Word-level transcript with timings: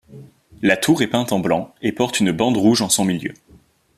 La 0.63 0.77
tour 0.77 1.03
est 1.03 1.07
peinte 1.09 1.31
en 1.31 1.39
blanc 1.39 1.75
et 1.83 1.91
porte 1.91 2.19
une 2.21 2.31
bande 2.31 2.57
rouge 2.57 2.81
en 2.81 2.89
son 2.89 3.05
milieu. 3.05 3.35